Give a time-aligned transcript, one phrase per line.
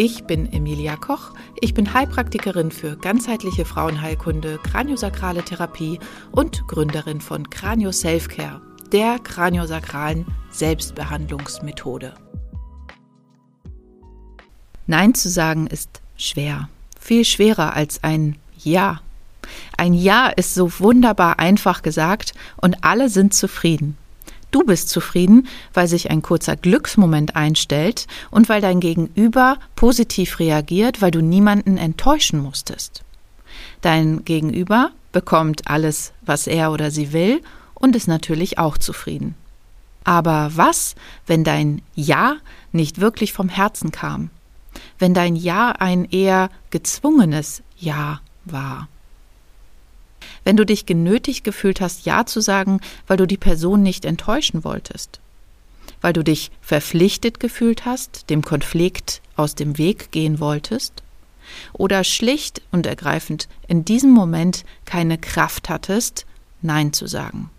[0.00, 1.32] Ich bin Emilia Koch.
[1.60, 5.98] Ich bin Heilpraktikerin für ganzheitliche Frauenheilkunde, kraniosakrale Therapie
[6.30, 8.60] und Gründerin von Kranio Selfcare,
[8.92, 12.14] der kraniosakralen Selbstbehandlungsmethode.
[14.86, 16.68] Nein zu sagen ist schwer,
[17.00, 19.00] viel schwerer als ein Ja.
[19.76, 23.96] Ein Ja ist so wunderbar einfach gesagt und alle sind zufrieden.
[24.50, 31.02] Du bist zufrieden, weil sich ein kurzer Glücksmoment einstellt und weil dein Gegenüber positiv reagiert,
[31.02, 33.02] weil du niemanden enttäuschen musstest.
[33.82, 37.42] Dein Gegenüber bekommt alles, was er oder sie will
[37.74, 39.34] und ist natürlich auch zufrieden.
[40.04, 40.94] Aber was,
[41.26, 42.36] wenn dein Ja
[42.72, 44.30] nicht wirklich vom Herzen kam?
[44.98, 48.88] Wenn dein Ja ein eher gezwungenes Ja war?
[50.48, 54.64] Wenn du dich genötigt gefühlt hast, Ja zu sagen, weil du die Person nicht enttäuschen
[54.64, 55.20] wolltest,
[56.00, 61.02] weil du dich verpflichtet gefühlt hast, dem Konflikt aus dem Weg gehen wolltest,
[61.74, 66.24] oder schlicht und ergreifend in diesem Moment keine Kraft hattest,
[66.62, 67.50] Nein zu sagen.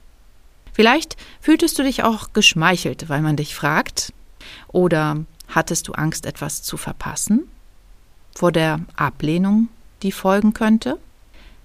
[0.73, 4.13] Vielleicht fühltest du dich auch geschmeichelt, weil man dich fragt,
[4.67, 7.47] oder hattest du Angst, etwas zu verpassen,
[8.35, 9.67] vor der Ablehnung,
[10.01, 10.97] die folgen könnte?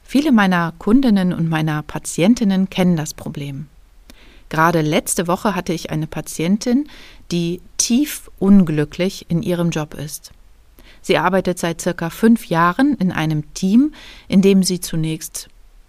[0.04, 3.66] Viele meiner Kundinnen und meiner Patientinnen kennen das Problem.
[4.50, 6.88] Gerade letzte Woche hatte ich eine Patientin,
[7.32, 10.30] die tief unglücklich in ihrem Job ist.
[11.02, 13.92] Sie arbeitet seit circa fünf Jahren in einem Team,
[14.28, 15.48] in dem sie zunächst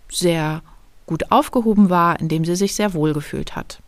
[0.09, 0.63] sehr
[1.05, 3.79] gut aufgehoben war, in dem sie sich sehr wohl gefühlt hat.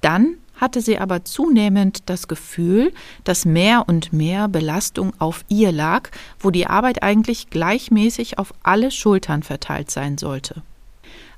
[0.00, 2.92] Dann hatte sie aber zunehmend das Gefühl,
[3.24, 8.90] dass mehr und mehr Belastung auf ihr lag, wo die Arbeit eigentlich gleichmäßig auf alle
[8.90, 10.62] Schultern verteilt sein sollte.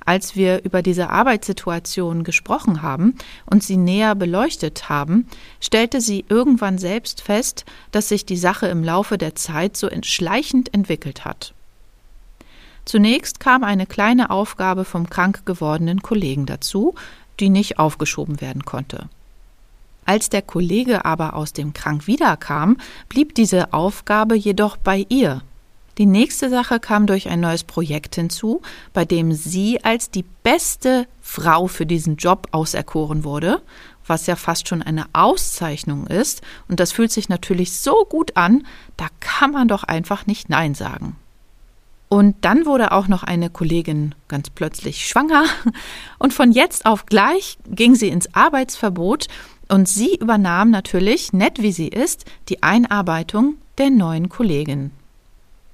[0.05, 3.15] Als wir über diese Arbeitssituation gesprochen haben
[3.47, 5.29] und sie näher beleuchtet haben,
[5.61, 10.73] stellte sie irgendwann selbst fest, dass sich die Sache im Laufe der Zeit so schleichend
[10.75, 11.55] entwickelt hat.
[12.87, 16.95] Zunächst kam eine kleine Aufgabe vom krank gewordenen Kollegen dazu,
[17.41, 19.09] die nicht aufgeschoben werden konnte.
[20.05, 22.79] Als der Kollege aber aus dem Krank wiederkam,
[23.09, 25.43] blieb diese Aufgabe jedoch bei ihr.
[25.99, 28.63] Die nächste Sache kam durch ein neues Projekt hinzu,
[28.93, 33.61] bei dem sie als die beste Frau für diesen Job auserkoren wurde,
[34.07, 38.67] was ja fast schon eine Auszeichnung ist, und das fühlt sich natürlich so gut an,
[38.97, 41.17] da kann man doch einfach nicht Nein sagen.
[42.13, 45.45] Und dann wurde auch noch eine Kollegin ganz plötzlich schwanger
[46.19, 49.29] und von jetzt auf gleich ging sie ins Arbeitsverbot
[49.69, 54.91] und sie übernahm natürlich, nett wie sie ist, die Einarbeitung der neuen Kollegin.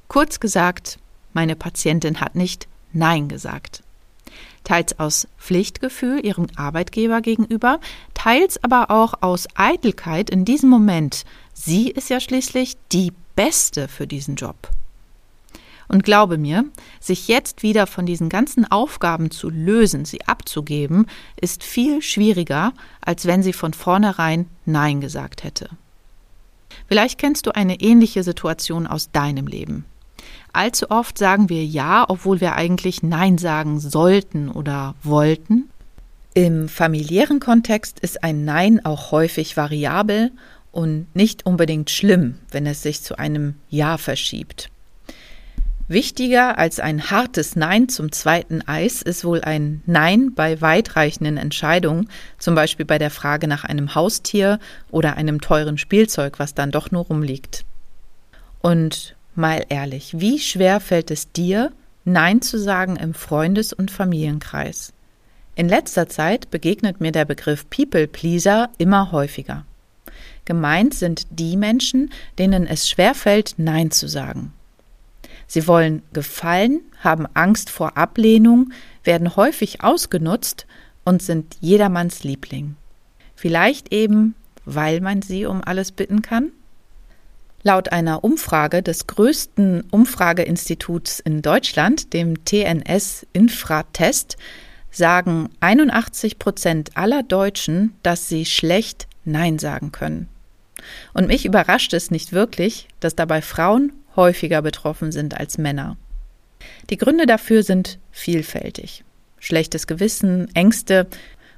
[0.09, 0.99] Kurz gesagt,
[1.33, 3.83] meine Patientin hat nicht Nein gesagt.
[4.63, 7.81] Teils aus Pflichtgefühl ihrem Arbeitgeber gegenüber,
[8.13, 11.25] teils aber auch aus Eitelkeit in diesem Moment.
[11.55, 14.71] Sie ist ja schließlich die Beste für diesen Job.
[15.89, 16.65] Und glaube mir,
[17.01, 21.07] sich jetzt wieder von diesen ganzen Aufgaben zu lösen, sie abzugeben,
[21.41, 25.71] ist viel schwieriger, als wenn sie von vornherein Nein gesagt hätte.
[26.89, 29.85] Vielleicht kennst du eine ähnliche Situation aus deinem Leben.
[30.53, 35.69] Allzu oft sagen wir Ja, obwohl wir eigentlich Nein sagen sollten oder wollten.
[36.35, 40.33] Im familiären Kontext ist ein Nein auch häufig variabel
[40.73, 44.71] und nicht unbedingt schlimm, wenn es sich zu einem Ja verschiebt.
[45.89, 52.09] Wichtiger als ein hartes Nein zum zweiten Eis ist wohl ein Nein bei weitreichenden Entscheidungen,
[52.39, 54.59] zum Beispiel bei der Frage nach einem Haustier
[54.91, 57.65] oder einem teuren Spielzeug, was dann doch nur rumliegt.
[58.61, 61.71] Und mal ehrlich, wie schwer fällt es dir,
[62.05, 64.93] Nein zu sagen im Freundes- und Familienkreis?
[65.55, 69.65] In letzter Zeit begegnet mir der Begriff People Pleaser immer häufiger.
[70.45, 74.53] Gemeint sind die Menschen, denen es schwerfällt, Nein zu sagen.
[75.47, 78.73] Sie wollen gefallen, haben Angst vor Ablehnung,
[79.05, 80.67] werden häufig ausgenutzt
[81.05, 82.77] und sind jedermanns Liebling.
[83.37, 84.35] Vielleicht eben,
[84.65, 86.51] weil man sie um alles bitten kann?
[87.63, 94.37] Laut einer Umfrage des größten Umfrageinstituts in Deutschland, dem TNS Infratest,
[94.91, 100.29] sagen 81 Prozent aller Deutschen, dass sie schlecht Nein sagen können.
[101.13, 105.97] Und mich überrascht es nicht wirklich, dass dabei Frauen häufiger betroffen sind als Männer.
[106.91, 109.05] Die Gründe dafür sind vielfältig.
[109.39, 111.07] schlechtes Gewissen, Ängste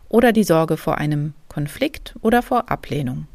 [0.08, 3.26] oder die Sorge vor einem Konflikt oder vor Ablehnung.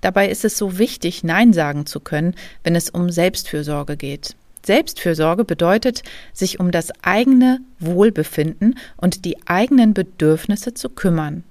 [0.00, 4.36] Dabei ist es so wichtig, Nein sagen zu können, wenn es um Selbstfürsorge geht.
[4.64, 6.02] Selbstfürsorge bedeutet,
[6.32, 11.44] sich um das eigene Wohlbefinden und die eigenen Bedürfnisse zu kümmern.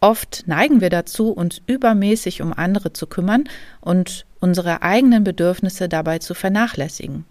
[0.00, 3.44] Oft neigen wir dazu, uns übermäßig um andere zu kümmern
[3.80, 7.24] und unsere eigenen Bedürfnisse dabei zu vernachlässigen.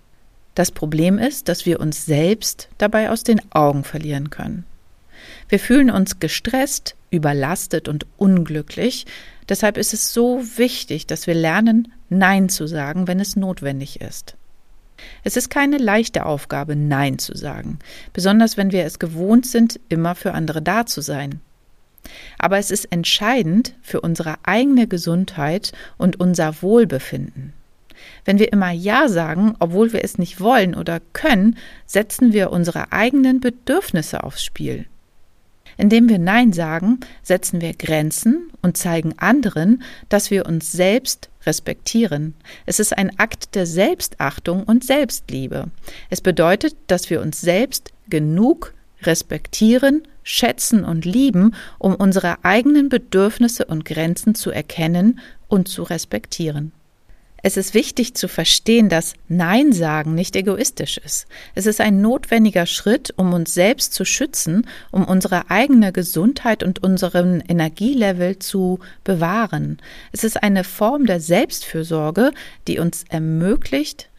[0.55, 4.65] Das Problem ist, dass wir uns selbst dabei aus den Augen verlieren können.
[5.47, 9.05] Wir fühlen uns gestresst, überlastet und unglücklich.
[9.47, 14.35] Deshalb ist es so wichtig, dass wir lernen, Nein zu sagen, wenn es notwendig ist.
[15.23, 17.79] Es ist keine leichte Aufgabe, Nein zu sagen,
[18.13, 21.41] besonders wenn wir es gewohnt sind, immer für andere da zu sein.
[22.37, 27.53] Aber es ist entscheidend für unsere eigene Gesundheit und unser Wohlbefinden.
[28.25, 32.91] Wenn wir immer Ja sagen, obwohl wir es nicht wollen oder können, setzen wir unsere
[32.91, 34.85] eigenen Bedürfnisse aufs Spiel.
[35.77, 42.33] Indem wir Nein sagen, setzen wir Grenzen und zeigen anderen, dass wir uns selbst respektieren.
[42.65, 45.71] Es ist ein Akt der Selbstachtung und Selbstliebe.
[46.09, 48.73] Es bedeutet, dass wir uns selbst genug
[49.03, 56.71] respektieren, schätzen und lieben, um unsere eigenen Bedürfnisse und Grenzen zu erkennen und zu respektieren.
[57.41, 61.25] Es ist wichtig zu verstehen, dass Nein sagen nicht egoistisch ist.
[61.55, 66.83] Es ist ein notwendiger Schritt, um uns selbst zu schützen, um unsere eigene Gesundheit und
[66.83, 69.79] unseren Energielevel zu bewahren.
[70.11, 72.33] Es ist eine Form der Selbstfürsorge,
[72.67, 74.09] die uns ermöglicht,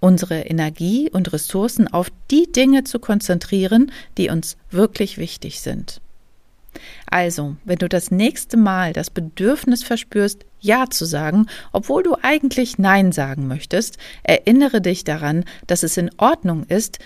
[0.00, 6.00] unsere Energie und Ressourcen auf die Dinge zu konzentrieren, die uns wirklich wichtig sind.
[7.10, 12.78] Also, wenn du das nächste Mal das Bedürfnis verspürst, Ja zu sagen, obwohl du eigentlich
[12.78, 16.98] Nein sagen möchtest, erinnere dich daran, dass es in Ordnung ist,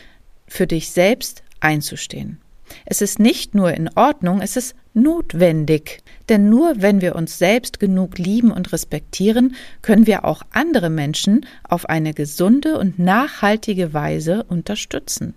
[0.47, 2.39] für dich selbst einzustehen.
[2.85, 6.03] Es ist nicht nur in Ordnung, es ist notwendig.
[6.29, 11.47] Denn nur wenn wir uns selbst genug lieben und respektieren, können wir auch andere Menschen
[11.69, 15.35] auf eine gesunde und nachhaltige Weise unterstützen.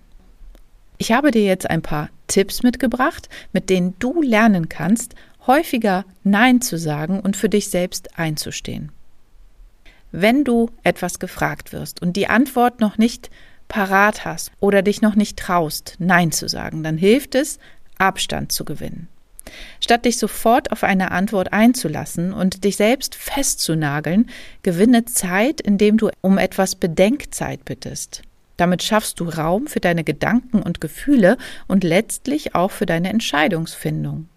[0.97, 5.15] Ich habe dir jetzt ein paar Tipps mitgebracht, mit denen du lernen kannst,
[5.45, 8.91] häufiger Nein zu sagen und für dich selbst einzustehen.
[10.11, 13.29] Wenn du etwas gefragt wirst und die Antwort noch nicht
[13.67, 17.59] parat hast oder dich noch nicht traust, Nein zu sagen, dann hilft es,
[17.97, 19.07] Abstand zu gewinnen.
[19.79, 24.29] Statt dich sofort auf eine Antwort einzulassen und dich selbst festzunageln,
[24.63, 28.23] gewinne Zeit, indem du um etwas Bedenkzeit bittest.
[28.57, 34.29] Damit schaffst du Raum für deine Gedanken und Gefühle und letztlich auch für deine Entscheidungsfindung.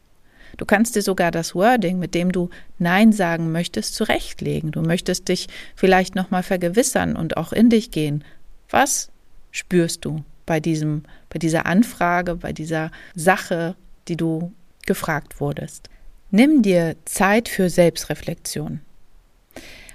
[0.56, 4.72] Du kannst dir sogar das Wording, mit dem du Nein sagen möchtest, zurechtlegen.
[4.72, 5.46] Du möchtest dich
[5.76, 8.24] vielleicht nochmal vergewissern und auch in dich gehen.
[8.68, 9.10] Was
[9.50, 13.76] spürst du bei diesem, bei dieser Anfrage, bei dieser Sache,
[14.08, 14.52] die du
[14.86, 15.88] gefragt wurdest?
[16.30, 18.80] Nimm dir Zeit für Selbstreflexion.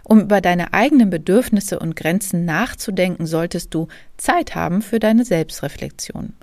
[0.04, 6.34] Um über deine eigenen Bedürfnisse und Grenzen nachzudenken, solltest du Zeit haben für deine Selbstreflexion.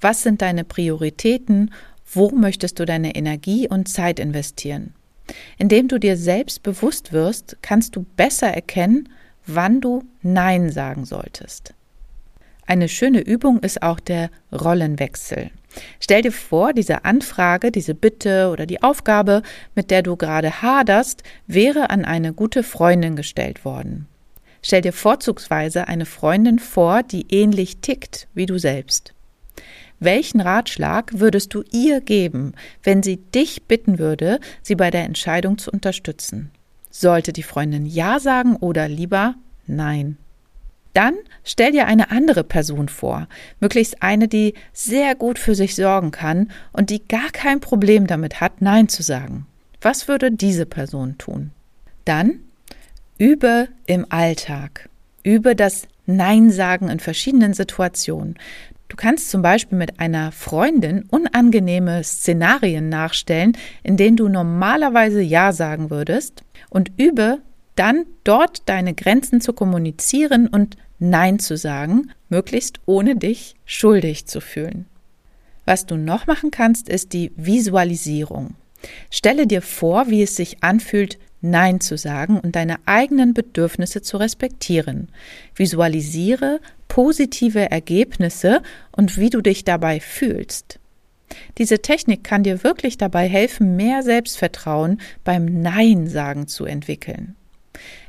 [0.00, 1.72] Was sind deine Prioritäten?
[2.12, 4.94] Wo möchtest du deine Energie und Zeit investieren?
[5.58, 9.08] Indem du dir selbst bewusst wirst, kannst du besser erkennen,
[9.46, 11.74] wann du Nein sagen solltest.
[12.68, 15.50] Eine schöne Übung ist auch der Rollenwechsel.
[16.00, 19.42] Stell dir vor, diese Anfrage, diese Bitte oder die Aufgabe,
[19.74, 24.06] mit der du gerade haderst, wäre an eine gute Freundin gestellt worden.
[24.60, 29.14] Stell dir vorzugsweise eine Freundin vor, die ähnlich tickt wie du selbst.
[29.98, 35.56] Welchen Ratschlag würdest du ihr geben, wenn sie dich bitten würde, sie bei der Entscheidung
[35.56, 36.50] zu unterstützen?
[36.90, 40.18] Sollte die Freundin Ja sagen oder lieber Nein?
[40.94, 41.14] Dann
[41.44, 43.28] stell dir eine andere Person vor,
[43.60, 48.40] möglichst eine, die sehr gut für sich sorgen kann und die gar kein Problem damit
[48.40, 49.46] hat, Nein zu sagen.
[49.80, 51.52] Was würde diese Person tun?
[52.04, 52.40] Dann
[53.18, 54.88] übe im Alltag.
[55.22, 58.36] Übe das Nein sagen in verschiedenen Situationen.
[58.88, 65.52] Du kannst zum Beispiel mit einer Freundin unangenehme Szenarien nachstellen, in denen du normalerweise Ja
[65.52, 67.40] sagen würdest und übe
[67.78, 74.40] dann dort deine Grenzen zu kommunizieren und Nein zu sagen, möglichst ohne dich schuldig zu
[74.40, 74.86] fühlen.
[75.64, 78.54] Was du noch machen kannst, ist die Visualisierung.
[79.10, 84.16] Stelle dir vor, wie es sich anfühlt, Nein zu sagen und deine eigenen Bedürfnisse zu
[84.16, 85.08] respektieren.
[85.54, 90.80] Visualisiere positive Ergebnisse und wie du dich dabei fühlst.
[91.58, 97.36] Diese Technik kann dir wirklich dabei helfen, mehr Selbstvertrauen beim Nein sagen zu entwickeln.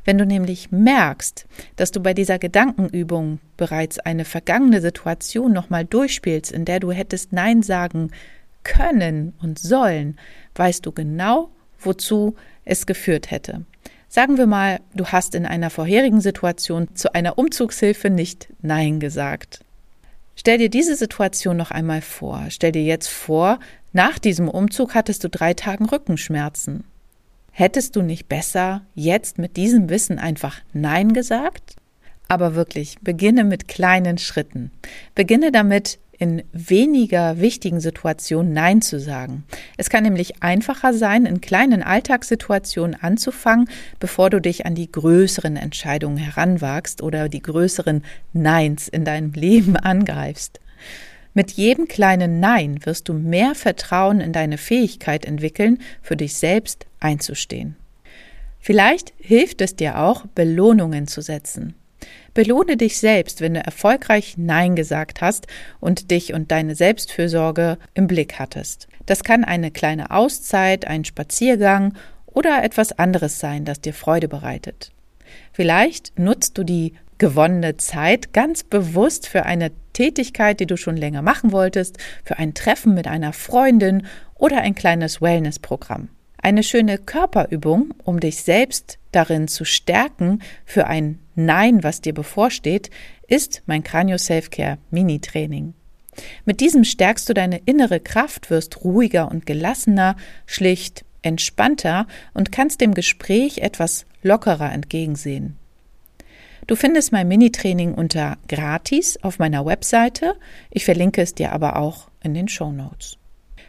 [0.04, 6.52] Wenn du nämlich merkst, dass du bei dieser Gedankenübung bereits eine vergangene Situation nochmal durchspielst,
[6.52, 8.10] in der du hättest Nein sagen
[8.64, 10.18] können und sollen,
[10.54, 13.64] weißt du genau, wozu es geführt hätte.
[14.08, 19.60] Sagen wir mal, du hast in einer vorherigen Situation zu einer Umzugshilfe nicht Nein gesagt.
[20.34, 22.46] Stell dir diese Situation noch einmal vor.
[22.48, 23.60] Stell dir jetzt vor,
[23.92, 26.84] nach diesem Umzug hattest du drei Tagen Rückenschmerzen.
[27.50, 31.76] Hättest du nicht besser jetzt mit diesem Wissen einfach Nein gesagt?
[32.28, 34.70] Aber wirklich, beginne mit kleinen Schritten.
[35.14, 39.44] Beginne damit, in weniger wichtigen Situationen Nein zu sagen.
[39.78, 45.56] Es kann nämlich einfacher sein, in kleinen Alltagssituationen anzufangen, bevor du dich an die größeren
[45.56, 48.04] Entscheidungen heranwagst oder die größeren
[48.34, 50.60] Neins in deinem Leben angreifst.
[51.32, 56.86] Mit jedem kleinen Nein wirst du mehr Vertrauen in deine Fähigkeit entwickeln, für dich selbst
[56.98, 57.76] einzustehen.
[58.58, 61.74] Vielleicht hilft es dir auch, Belohnungen zu setzen.
[62.34, 65.46] Belohne dich selbst, wenn du erfolgreich Nein gesagt hast
[65.80, 68.88] und dich und deine Selbstfürsorge im Blick hattest.
[69.06, 71.94] Das kann eine kleine Auszeit, ein Spaziergang
[72.26, 74.92] oder etwas anderes sein, das dir Freude bereitet.
[75.52, 81.22] Vielleicht nutzt du die gewonnene Zeit ganz bewusst für eine Tätigkeit, die du schon länger
[81.22, 86.08] machen wolltest, für ein Treffen mit einer Freundin oder ein kleines Wellnessprogramm.
[86.42, 92.90] Eine schöne Körperübung, um dich selbst darin zu stärken für ein Nein, was dir bevorsteht,
[93.28, 95.74] ist mein Cranio Self-Care Mini-Training.
[96.44, 102.80] Mit diesem stärkst du deine innere Kraft, wirst ruhiger und gelassener, schlicht entspannter und kannst
[102.80, 105.59] dem Gespräch etwas lockerer entgegensehen.
[106.70, 110.36] Du findest mein Mini-Training unter gratis auf meiner Webseite.
[110.70, 113.18] Ich verlinke es dir aber auch in den Show Notes.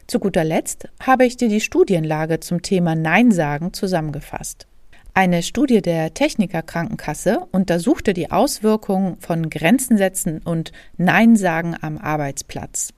[0.06, 4.68] Zu guter Letzt habe ich dir die Studienlage zum Thema Nein sagen zusammengefasst.
[5.16, 11.98] Eine Studie der Techniker Krankenkasse untersuchte die Auswirkungen von Grenzen setzen und Nein sagen am
[11.98, 12.94] Arbeitsplatz.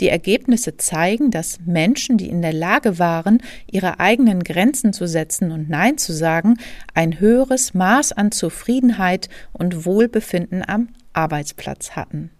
[0.00, 5.52] Die Ergebnisse zeigen, dass Menschen, die in der Lage waren, ihre eigenen Grenzen zu setzen
[5.52, 6.58] und Nein zu sagen,
[6.94, 12.30] ein höheres Maß an Zufriedenheit und Wohlbefinden am Arbeitsplatz hatten.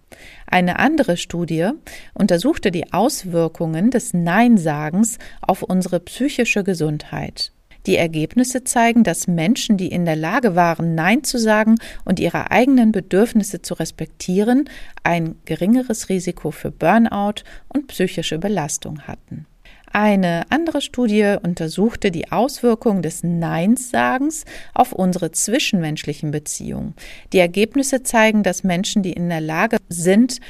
[0.47, 1.71] Eine andere Studie
[2.13, 7.53] untersuchte die Auswirkungen des Neinsagens auf unsere psychische Gesundheit.
[7.87, 12.51] Die Ergebnisse zeigen, dass Menschen, die in der Lage waren, Nein zu sagen und ihre
[12.51, 14.71] eigenen Bedürfnisse zu respektieren,
[15.03, 19.47] ein geringeres Risiko für Burnout und psychische Belastung hatten.
[19.93, 26.95] Eine andere Studie untersuchte die Auswirkungen des Neinsagens auf unsere zwischenmenschlichen Beziehungen.
[27.33, 30.41] Die Ergebnisse zeigen, dass Menschen, die in der Lage sind,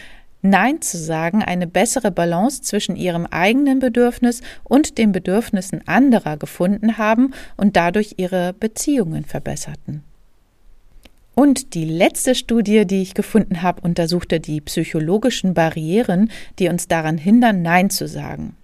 [0.47, 6.99] Nein zu sagen, eine bessere Balance zwischen ihrem eigenen Bedürfnis und den Bedürfnissen anderer gefunden
[6.99, 10.05] haben und dadurch ihre Beziehungen verbesserten.
[11.35, 17.17] Und die letzte Studie, die ich gefunden habe, untersuchte die psychologischen Barrieren, die uns daran
[17.17, 18.55] hindern, Nein zu sagen.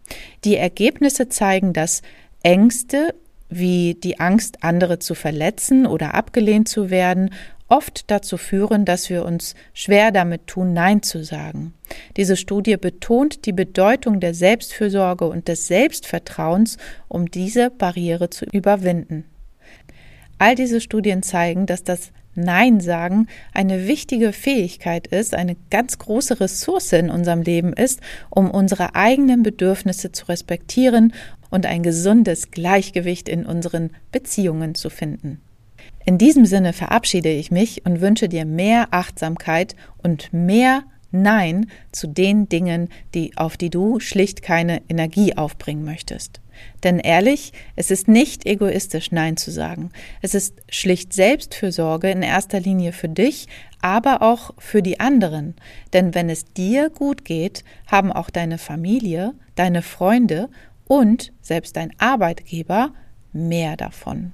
[0.44, 2.02] Die Ergebnisse zeigen, dass
[2.42, 3.14] Ängste
[3.48, 7.30] wie die Angst, andere zu verletzen oder abgelehnt zu werden,
[7.70, 11.72] oft dazu führen, dass wir uns schwer damit tun, Nein zu sagen.
[12.16, 16.76] Diese Studie betont die Bedeutung der Selbstfürsorge und des Selbstvertrauens,
[17.08, 19.24] um diese Barriere zu überwinden.
[20.38, 26.40] All diese Studien zeigen, dass das Nein sagen eine wichtige Fähigkeit ist, eine ganz große
[26.40, 28.00] Ressource in unserem Leben ist,
[28.30, 31.12] um unsere eigenen Bedürfnisse zu respektieren
[31.50, 35.40] und ein gesundes Gleichgewicht in unseren Beziehungen zu finden.
[36.04, 42.06] In diesem Sinne verabschiede ich mich und wünsche dir mehr Achtsamkeit und mehr Nein zu
[42.06, 46.40] den Dingen, die, auf die du schlicht keine Energie aufbringen möchtest.
[46.84, 49.90] Denn ehrlich, es ist nicht egoistisch, Nein zu sagen.
[50.20, 53.48] Es ist schlicht Selbstfürsorge in erster Linie für dich,
[53.80, 55.54] aber auch für die anderen.
[55.92, 60.48] Denn wenn es dir gut geht, haben auch deine Familie, deine Freunde
[60.86, 62.92] und selbst dein Arbeitgeber
[63.32, 64.32] mehr davon.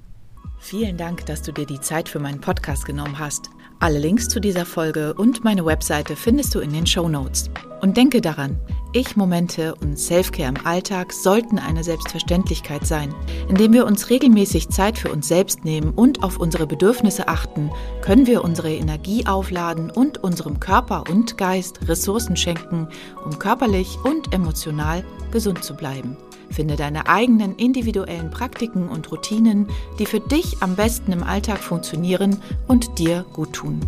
[0.59, 3.49] Vielen Dank, dass du dir die Zeit für meinen Podcast genommen hast.
[3.79, 7.49] Alle Links zu dieser Folge und meine Webseite findest du in den Show Notes.
[7.81, 8.59] Und denke daran,
[8.97, 13.13] Ich-Momente und Selfcare im Alltag sollten eine Selbstverständlichkeit sein.
[13.47, 17.69] Indem wir uns regelmäßig Zeit für uns selbst nehmen und auf unsere Bedürfnisse achten,
[18.01, 22.87] können wir unsere Energie aufladen und unserem Körper und Geist Ressourcen schenken,
[23.23, 26.17] um körperlich und emotional gesund zu bleiben.
[26.49, 29.67] Finde deine eigenen individuellen Praktiken und Routinen,
[29.99, 33.79] die für dich am besten im Alltag funktionieren und dir gut tun.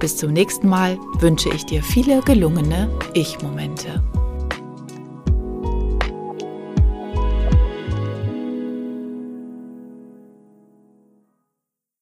[0.00, 4.02] Bis zum nächsten Mal wünsche ich dir viele gelungene Ich-Momente.